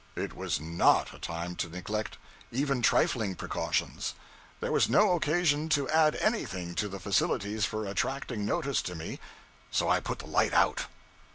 It 0.15 0.33
was 0.35 0.59
not 0.59 1.13
a 1.13 1.19
time 1.19 1.55
to 1.57 1.69
neglect 1.69 2.17
even 2.51 2.81
trifling 2.81 3.35
precautions. 3.35 4.15
There 4.59 4.71
was 4.71 4.89
no 4.89 5.11
occasion 5.11 5.69
to 5.77 5.87
add 5.91 6.15
anything 6.15 6.73
to 6.73 6.89
the 6.89 6.99
facilities 6.99 7.65
for 7.65 7.85
attracting 7.85 8.43
notice 8.43 8.81
to 8.81 8.95
me 8.95 9.19
so 9.69 9.89
I 9.89 9.99
put 9.99 10.17
the 10.17 10.25
light 10.25 10.53
out. 10.53 10.87